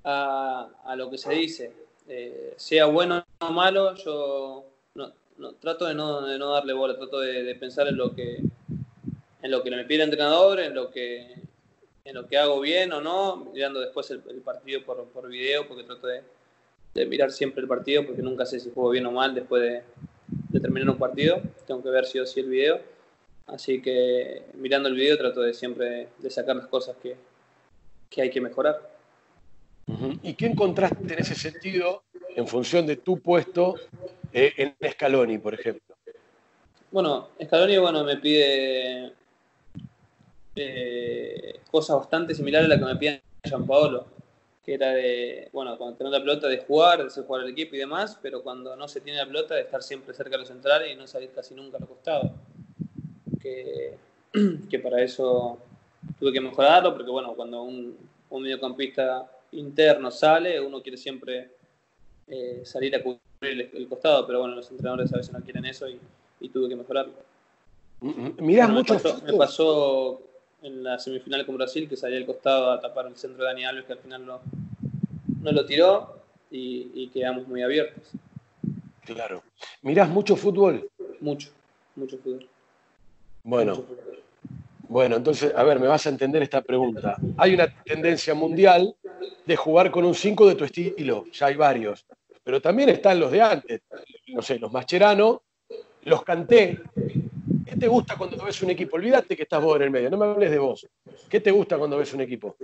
[0.03, 1.71] a, lo que se dice.
[2.15, 6.21] Eh, sea bueno o malo, yo no, trato de no,
[6.51, 8.39] darle bola, trato de, pensar en lo que
[9.41, 11.33] en lo que me pide el entrenador, en lo que
[12.05, 15.83] en lo que hago bien o no, mirando después el, partido por, por, video, porque
[15.83, 19.63] trato de, mirar siempre el partido, porque nunca sé si juego bien o mal después
[19.63, 19.83] de,
[20.49, 21.41] de terminar un partido.
[21.65, 22.79] Tengo que ver si o si el video
[23.47, 27.17] Así que mirando el video trato de siempre de sacar las cosas que,
[28.21, 28.92] hay que mejorar.
[30.21, 32.03] ¿Y qué encontraste en ese sentido
[32.35, 33.75] en función de tu puesto
[34.31, 35.95] eh, en Scaloni, por ejemplo?
[36.91, 39.13] Bueno, Scaloni bueno, me pide
[40.55, 43.21] eh, cosas bastante similares a las que me piden
[43.67, 44.05] Paolo,
[44.65, 47.79] que era de, bueno, cuando la pelota de jugar, de hacer jugar al equipo y
[47.79, 50.91] demás, pero cuando no se tiene la pelota de estar siempre cerca de los centrales
[50.91, 52.31] y no salir casi nunca a los costados
[53.43, 53.97] que,
[54.83, 55.59] para eso
[56.19, 57.97] tuve que mejorarlo, porque bueno, cuando un,
[58.29, 61.51] un mediocampista interno sale, uno quiere siempre
[62.27, 63.19] eh, salir a cubrir
[63.73, 65.99] el, costado, pero bueno, los entrenadores a veces no quieren eso y,
[66.49, 67.13] tuve que mejorarlo.
[68.39, 68.99] Mirás mucho.
[69.25, 70.21] Me pasó,
[70.61, 73.63] en la semifinal con Brasil que salí al costado a tapar el centro de Dani
[73.63, 74.41] Alves, que al final no,
[75.41, 76.19] no lo tiró
[76.51, 78.03] y, y quedamos muy abiertos.
[79.05, 79.41] Claro.
[79.81, 80.89] ¿Mirás mucho fútbol?
[81.21, 81.49] Mucho,
[81.95, 82.47] mucho fútbol.
[83.43, 83.85] Bueno,
[84.93, 87.17] bueno, entonces, a ver, me vas a entender esta pregunta.
[87.37, 88.95] Hay una tendencia mundial
[89.45, 92.05] de jugar con un 5 de tu estilo, ya hay varios,
[92.43, 93.81] pero también están los de antes,
[94.27, 95.43] no sé, los Mascherano,
[96.03, 96.79] los Canté.
[97.65, 98.97] ¿Qué te gusta cuando ves un equipo?
[98.97, 100.87] Olvídate que estás vos en el medio, no me hables de vos.
[101.29, 102.55] ¿Qué te gusta cuando ves un equipo?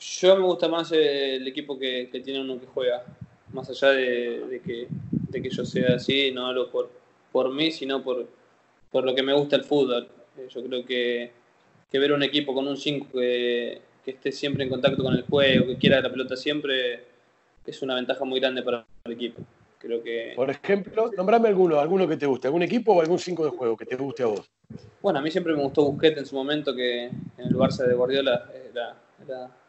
[0.00, 3.04] Yo me gusta más el equipo que, tiene uno que juega,
[3.52, 6.90] más allá de, que, yo sea así, no hablo por,
[7.32, 8.26] por mí, sino por,
[8.90, 10.08] por lo que me gusta el fútbol.
[10.36, 11.32] Eh, yo creo que,
[11.92, 15.76] ver un equipo con un 5 que, esté siempre en contacto con el juego, que
[15.76, 17.04] quiera la pelota siempre,
[17.66, 19.42] es una ventaja muy grande para el equipo.
[19.78, 20.32] Creo que...
[20.34, 23.76] Por ejemplo, nombrame alguno, alguno que te guste, algún equipo o algún 5 de juego
[23.76, 24.50] que te guste a vos.
[25.00, 27.94] Bueno, a mí siempre me gustó Busquets en su momento, que en el Barça de
[27.94, 28.96] Guardiola era,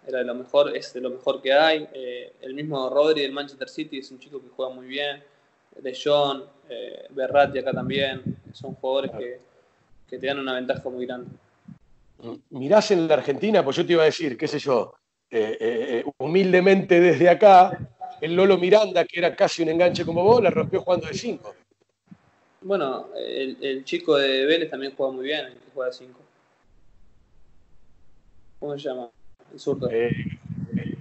[0.06, 1.88] era, de lo mejor, es de lo mejor que hay.
[1.93, 5.23] Eh, el mismo Rodri del Manchester City es un chico que juega muy bien.
[5.80, 8.21] De John, eh, Berratti acá también,
[8.52, 11.30] son jugadores que, te dan una ventaja muy grande.
[12.49, 14.93] Mirás en la Argentina, pues yo te iba a decir, qué sé yo,
[15.32, 17.77] eh, eh, humildemente desde acá,
[18.19, 21.55] el Lolo Miranda, que era casi un enganche como vos, la rompió jugando de 5.
[22.62, 26.19] Bueno, el, chico de Vélez también juega muy bien, el que juega de 5.
[28.60, 29.10] ¿Cómo se llama?
[29.53, 29.89] El zurdo.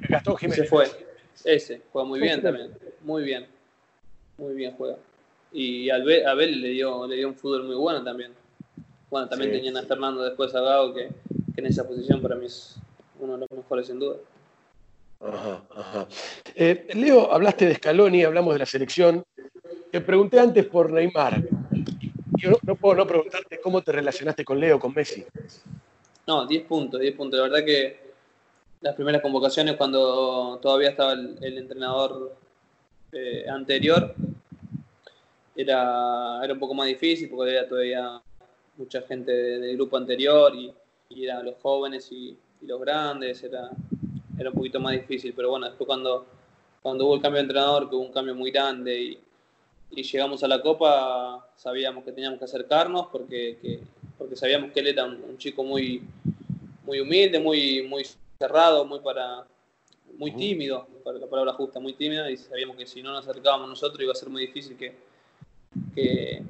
[0.08, 0.60] Gastón Jiménez.
[0.60, 0.86] Se fue.
[1.44, 2.70] Ese, juega muy bien también.
[3.02, 3.46] Muy bien.
[4.36, 4.98] Muy bien juega.
[5.52, 8.32] Y a Abel le dio, le dio un fútbol muy bueno también.
[9.10, 11.08] Bueno, también tenían a Fernando después a Gago, que,
[11.56, 12.76] en esa posición para mí es
[13.18, 14.16] uno de los mejores sin duda.
[15.20, 16.06] Ajá, ajá.
[16.54, 19.24] Eh, Leo, hablaste de Scaloni, hablamos de la selección.
[19.90, 21.42] Te pregunté antes por Neymar.
[22.36, 25.24] Yo no, puedo no preguntarte cómo te relacionaste con Leo, con Messi.
[26.26, 27.40] No, 10 puntos, 10 puntos.
[27.40, 27.98] La verdad que
[28.80, 32.36] las primeras convocaciones cuando todavía estaba el, entrenador
[33.10, 34.14] eh, anterior
[35.56, 38.22] era, era un poco más difícil porque había todavía
[38.78, 40.72] mucha gente del grupo anterior y,
[41.10, 43.70] eran los jóvenes y, los grandes, era,
[44.36, 46.26] era un poquito más difícil, pero bueno, después cuando,
[46.82, 49.18] cuando hubo el cambio de entrenador, que hubo un cambio muy grande y,
[49.90, 53.80] llegamos a la Copa, sabíamos que teníamos que acercarnos porque,
[54.18, 56.02] porque sabíamos que él era un, chico muy,
[56.84, 58.04] muy humilde, muy, muy
[58.38, 59.46] cerrado, muy para
[60.18, 63.68] muy tímido, para la palabra justa, muy tímido, y sabíamos que si no nos acercábamos
[63.68, 64.94] nosotros iba a ser muy difícil que,
[65.94, 66.42] que,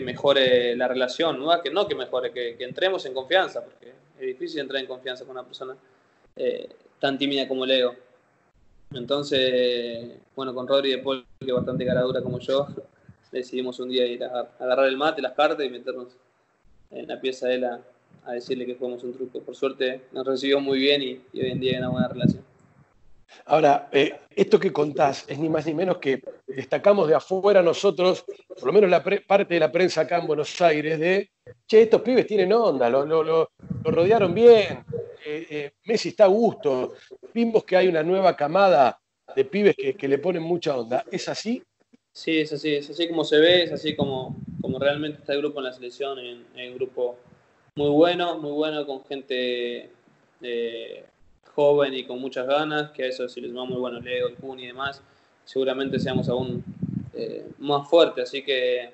[0.00, 1.60] mejore la relación, ¿no?
[1.60, 5.32] que no que mejore, que, entremos en confianza, porque es difícil entrar en confianza con
[5.32, 5.76] una persona
[6.36, 7.94] eh, tan tímida como Leo.
[8.92, 12.68] Entonces, bueno, con Rodri de Paul, que es bastante caradura como yo,
[13.32, 16.08] decidimos un día ir a, agarrar el mate, las cartas y meternos
[16.90, 17.80] en la pieza de él a,
[18.32, 19.40] decirle que jugamos un truco.
[19.40, 22.49] Por suerte nos recibió muy bien y, y hoy en día hay una buena relación.
[23.46, 28.24] Ahora, eh, esto que contás es ni más ni menos que destacamos de afuera nosotros,
[28.48, 31.30] por lo menos la parte de la prensa acá en Buenos Aires, de,
[31.66, 33.50] che, estos pibes tienen onda, lo,
[33.82, 34.84] rodearon bien,
[35.24, 36.94] eh, eh, Messi está a gusto,
[37.32, 39.00] vimos que hay una nueva camada
[39.34, 41.04] de pibes que, le ponen mucha onda.
[41.10, 41.62] ¿Es así?
[42.12, 44.36] Sí, es así, es así como se ve, es así como,
[44.78, 47.16] realmente está el grupo en la selección, en, un grupo
[47.76, 49.90] muy bueno, muy bueno, con gente
[51.60, 54.36] joven y con muchas ganas, que a eso si les va muy bueno Leo, el
[54.36, 55.02] Kun y demás,
[55.44, 56.64] seguramente seamos aún
[57.12, 58.24] eh, más fuertes.
[58.24, 58.90] Así que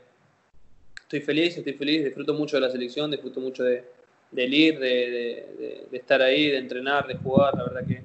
[1.00, 3.84] estoy feliz, estoy feliz, disfruto mucho de la selección, disfruto mucho de,
[4.32, 7.54] del ir, de, estar ahí, de entrenar, de jugar.
[7.54, 8.02] La verdad que,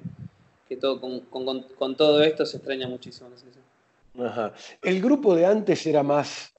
[0.68, 3.64] que todo, con, con, con, todo esto se extraña muchísimo la selección.
[4.24, 4.52] Ajá.
[4.80, 6.54] El grupo de antes era más,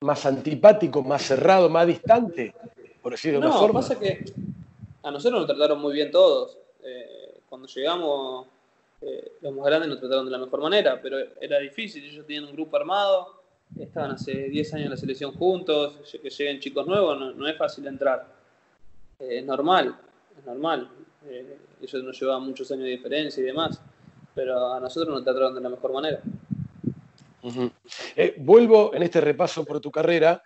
[0.00, 2.52] más antipático, más cerrado, más distante,
[3.00, 3.80] por decirlo de una forma.
[3.80, 4.24] pasa que
[5.04, 6.58] a nosotros nos trataron muy bien todos.
[6.84, 8.46] Eh, cuando llegamos,
[9.00, 12.04] eh, los más grandes nos trataron de la mejor manera, pero era difícil.
[12.04, 13.42] Ellos tenían un grupo armado,
[13.78, 17.86] estaban hace 10 años en la selección juntos, que lleguen chicos nuevos, no, es fácil
[17.86, 18.26] entrar.
[19.18, 19.96] Eh, es normal,
[20.38, 20.90] es normal.
[21.80, 23.80] ellos nos llevaban muchos años de diferencia y demás,
[24.34, 26.20] pero a nosotros nos trataron de la mejor manera.
[28.38, 30.42] vuelvo en este repaso por tu carrera.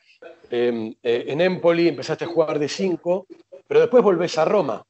[0.51, 3.27] en Empoli empezaste a jugar de 5,
[3.66, 4.85] pero después volvés a Roma.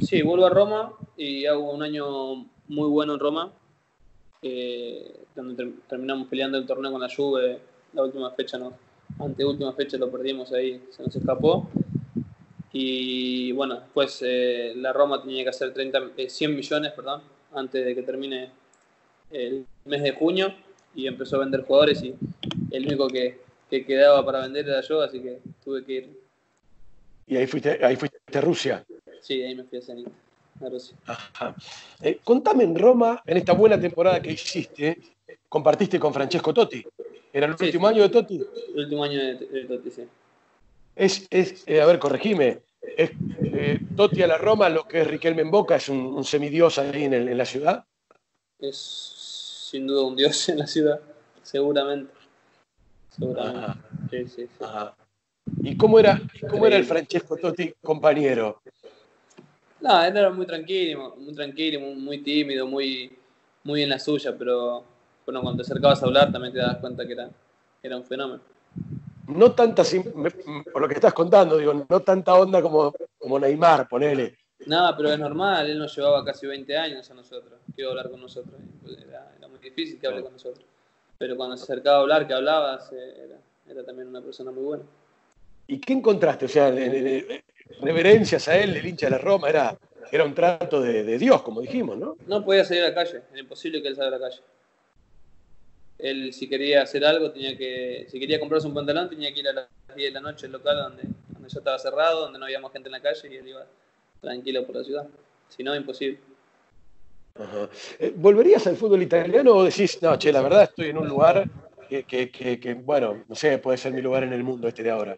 [0.00, 3.52] Sí, vuelvo a Roma y hago un año muy bueno en Roma,
[5.34, 7.60] donde terminamos peleando el torneo con la Juve,
[7.92, 8.74] la última fecha, no,
[9.18, 11.68] última fecha lo perdimos ahí, se nos escapó.
[12.72, 17.84] Y bueno, después eh, la Roma tenía que hacer 30, 100 eh, millones, perdón, antes
[17.84, 18.50] de que termine
[19.30, 20.54] el mes de junio
[20.94, 22.14] y empezó a vender jugadores y
[22.70, 26.20] el único que, que quedaba para vender era yo, así que tuve que ir.
[27.26, 28.84] ¿Y ahí fuiste, ahí fuiste Rusia?
[29.20, 30.08] Sí, ahí me fui a Zenit,
[32.02, 34.98] eh, contame en Roma, en esta buena temporada que hiciste,
[35.48, 36.84] compartiste con Francesco Totti.
[37.32, 38.40] ¿Era el último año de Totti?
[38.74, 40.02] El último año de, Totti, sí.
[40.96, 42.62] Es, es eh, a ver, corregime,
[42.96, 46.78] es eh, Totti a la Roma lo que es Riquelme en Boca, es un, semidios
[46.78, 47.84] ahí en, la ciudad.
[48.58, 51.00] Es sin duda un dios en la ciudad,
[51.42, 52.12] seguramente.
[53.10, 53.78] Seguramente.
[54.10, 54.64] Sí, sí, sí.
[55.62, 58.60] ¿Y cómo era, cómo era el Francesco Totti compañero?
[59.80, 63.16] No, él era muy tranquilo, muy tranquilo, muy, tímido, muy,
[63.64, 64.84] muy en la suya, pero
[65.24, 67.30] bueno, cuando te acercabas a hablar también te das cuenta que era,
[67.82, 68.40] era un fenómeno.
[69.28, 69.82] No tanta,
[70.72, 74.36] por lo que estás contando, digo, no tanta onda como, como Neymar, ponele.
[74.66, 77.92] Nada, pero es normal, él nos llevaba casi 20 años a nosotros, que iba a
[77.92, 78.54] hablar con nosotros.
[78.84, 80.64] Era, muy difícil que hable con nosotros.
[81.16, 83.38] Pero cuando se acercaba a hablar, que hablabas, era,
[83.68, 84.84] era también una persona muy buena.
[85.66, 86.46] ¿Y qué encontraste?
[86.46, 86.70] O sea,
[87.80, 89.78] reverencias a él, el hincha de la Roma, era,
[90.10, 92.16] era un trato de, Dios, como dijimos, ¿no?
[92.26, 94.42] No podía salir a la calle, era imposible que él salga a la calle.
[95.98, 98.06] Él, si quería hacer algo, tenía que.
[98.08, 100.52] Si quería comprarse un pantalón, tenía que ir a las 10 de la noche al
[100.52, 103.36] local donde, donde ya estaba cerrado, donde no había más gente en la calle y
[103.36, 103.66] él iba
[104.20, 105.08] tranquilo por la ciudad.
[105.48, 106.20] Si no, imposible.
[107.98, 111.48] Eh, ¿Volverías al fútbol italiano o decís, no, che, la verdad estoy en un lugar
[111.88, 114.90] que, que, que, bueno, no sé, puede ser mi lugar en el mundo este de
[114.90, 115.16] ahora?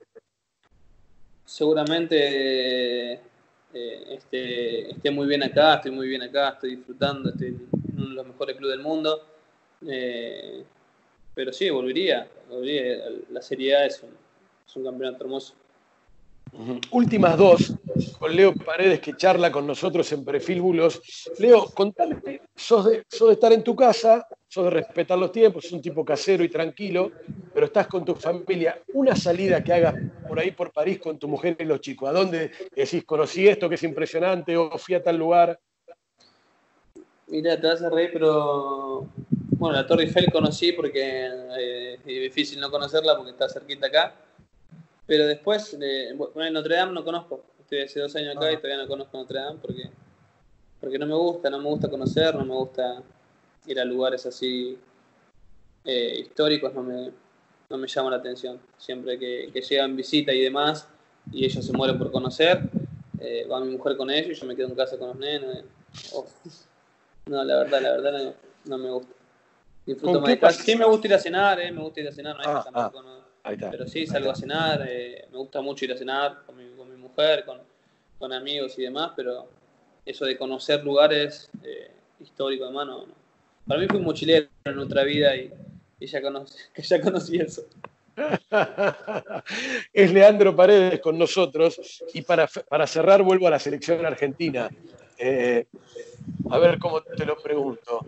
[1.51, 3.13] Seguramente
[3.75, 4.19] eh,
[4.95, 8.27] esté, muy bien acá, estoy muy bien acá, estoy disfrutando, estoy en uno de los
[8.27, 9.21] mejores clubes del mundo.
[9.87, 10.63] Eh,
[11.35, 12.29] pero sí, volvería.
[13.31, 14.05] La seriedad es
[14.67, 15.55] es un campeonato hermoso.
[16.93, 17.75] Últimas dos,
[18.19, 21.01] con Leo Paredes que charla con nosotros en Perfil Bulos.
[21.39, 25.65] Leo, contame, sos de, sos de estar en tu casa, sos de respetar los tiempos,
[25.65, 27.13] sos un tipo casero y tranquilo,
[27.55, 28.83] pero estás con tu familia.
[28.95, 29.95] Una salida que hagas
[30.27, 32.09] por ahí por París con tu mujer y los chicos.
[32.09, 35.59] ¿A dónde decís, conocí esto que es impresionante o fui a tal lugar?
[37.29, 39.07] Mira, te vas a reír, pero
[39.57, 44.15] bueno, la Torre Eiffel conocí porque eh, es difícil no conocerla porque está cerquita acá
[45.11, 47.43] pero después, eh, bueno, Notre Dame no conozco.
[47.59, 49.91] Estoy hace dos años acá y todavía no conozco Notre Dame porque,
[50.81, 53.03] porque no me gusta, no me gusta conocer, no me gusta
[53.73, 54.79] ir a lugares así
[55.85, 57.11] eh, históricos, no me,
[57.69, 58.61] no me llama la atención.
[58.77, 60.89] Siempre que, que llegan visita y demás,
[61.33, 62.63] y ellos se mueren por conocer,
[63.21, 65.65] eh, va mi mujer con ellos y yo me quedo en casa con los nenes.
[66.13, 66.27] Oh.
[67.27, 69.13] No, la verdad, la verdad no, no me gusta.
[69.87, 70.63] Disfruto más de casa.
[70.63, 73.05] Sí me gusta ir a cenar, eh, me gusta ir a cenar, no ah, tampoco,
[73.07, 73.53] ah.
[73.71, 76.91] Pero sí, salgo a cenar, eh, me gusta mucho ir a cenar con mi, con
[76.91, 77.59] mi mujer, con,
[78.19, 79.49] con, amigos y demás, pero
[80.05, 83.20] eso de conocer lugares eh, históricos, hermano, no.
[83.71, 85.49] Para mí fui un mochilero en nuestra vida y,
[86.01, 87.63] ya, conocí, ya conocí eso.
[89.93, 94.69] es Leandro Paredes con nosotros y para, para cerrar vuelvo a la selección argentina.
[95.17, 95.67] Eh,
[96.51, 98.05] a ver cómo te lo pregunto.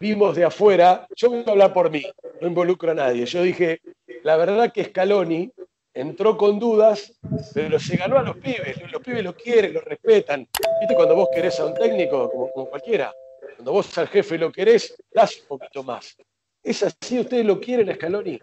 [0.00, 2.02] Vimos de afuera, yo voy a hablar por mí,
[2.40, 3.26] no involucro a nadie.
[3.26, 3.80] Yo dije,
[4.24, 5.52] la verdad que Scaloni
[5.94, 7.12] entró con dudas,
[7.54, 8.76] pero se ganó a los pibes.
[8.90, 10.48] Los pibes lo quieren, lo respetan.
[10.80, 13.12] ¿Viste cuando vos querés a un técnico, como, cualquiera?
[13.60, 16.16] Cuando vos al jefe lo querés, das un poquito más.
[16.62, 17.18] ¿Es así?
[17.18, 18.40] ¿Ustedes lo quieren Scaloni?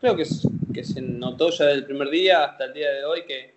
[0.00, 3.52] Creo que, se notó ya desde el primer día hasta el día de hoy que,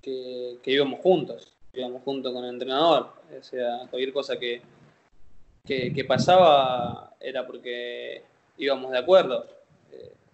[0.00, 1.52] que, íbamos juntos.
[1.74, 3.12] Íbamos juntos con el entrenador.
[3.38, 4.62] O sea, cualquier cosa que,
[5.66, 8.22] que pasaba era porque
[8.56, 9.46] íbamos de acuerdo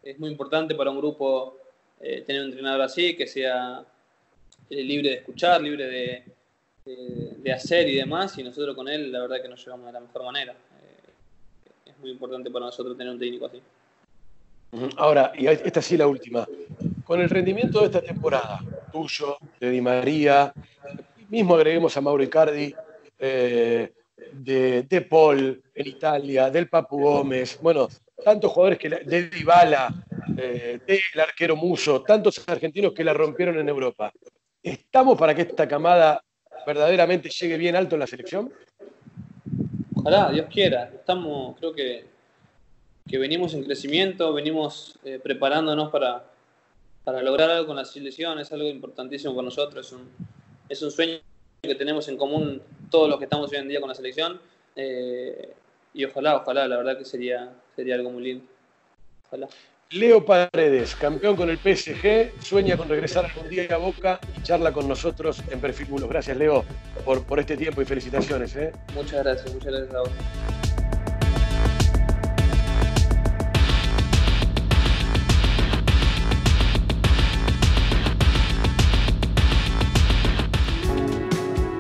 [0.05, 1.57] es muy importante para un grupo
[2.01, 3.85] eh, tener un entrenador así, que sea
[4.71, 6.25] eh, libre de escuchar, libre de,
[7.39, 10.01] de, hacer y demás, y nosotros con él la verdad que nos llevamos de la
[10.01, 10.53] mejor manera.
[10.53, 13.61] Eh, es muy importante para nosotros tener un técnico así.
[14.97, 16.47] Ahora, y esta sí la última,
[17.05, 18.61] con el rendimiento de esta temporada,
[18.93, 20.53] tuyo, de Di María,
[21.29, 22.73] mismo agreguemos a Mauro Icardi,
[23.19, 23.93] de,
[24.33, 27.89] de Paul en Italia, del Papu Gómez, bueno,
[28.25, 29.93] tantos jugadores que de Dybala,
[30.37, 34.13] eh, del arquero Muso, tantos argentinos que la rompieron en Europa.
[34.63, 36.23] ¿Estamos para que esta camada
[36.67, 38.53] verdaderamente llegue bien alto en la selección?
[39.95, 40.91] Ojalá, Dios quiera.
[40.95, 42.07] Estamos, creo que,
[43.09, 46.25] que venimos en crecimiento, venimos eh, preparándonos para,
[47.05, 50.09] para lograr algo con la selección, es algo importantísimo para nosotros, es un,
[50.69, 51.19] es un sueño
[51.63, 54.41] que tenemos en común todos los que estamos hoy en día con la selección.
[54.77, 55.55] Eh,
[55.93, 58.45] y ojalá, ojalá, la verdad que sería, sería algo muy lindo.
[59.27, 59.49] Ojalá.
[59.93, 64.73] Leo Paredes, campeón con el PSG, sueña con regresar algún día a Boca y charla
[64.73, 66.09] con nosotros en Perfil Bulos.
[66.09, 66.65] Gracias, Leo,
[67.05, 68.55] por, por este tiempo y felicitaciones.
[68.55, 68.71] ¿eh?
[68.95, 70.11] Muchas gracias, muchas gracias a vos.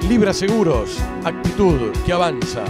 [0.08, 2.64] Libra Seguros, actitud que avanza.